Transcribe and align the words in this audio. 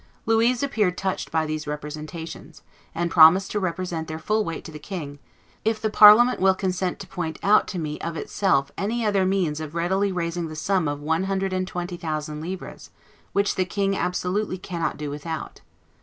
Louise 0.25 0.63
appeared 0.63 0.97
touched 0.97 1.29
by 1.29 1.45
these 1.45 1.67
representations, 1.67 2.63
and 2.95 3.11
promised 3.11 3.51
to 3.51 3.59
represent 3.59 4.07
their 4.07 4.17
full 4.17 4.43
weight 4.43 4.63
to 4.63 4.71
the 4.71 4.79
king, 4.79 5.19
"if 5.63 5.79
the 5.79 5.91
Parliament 5.91 6.39
will 6.39 6.55
consent 6.55 6.97
to 6.97 7.05
point 7.05 7.37
out 7.43 7.67
to 7.67 7.77
me 7.77 7.99
of 7.99 8.17
itself 8.17 8.71
any 8.79 9.05
other 9.05 9.27
means 9.27 9.59
of 9.59 9.75
readily 9.75 10.11
raising 10.11 10.47
the 10.47 10.55
sum 10.55 10.87
of 10.87 11.01
one 11.01 11.25
hundred 11.25 11.53
and 11.53 11.67
twenty 11.67 11.97
thousand 11.97 12.41
livres, 12.41 12.89
which 13.31 13.53
the 13.53 13.63
king 13.63 13.95
absolutely 13.95 14.57
cannot 14.57 14.97
do 14.97 15.11
without." 15.11 15.61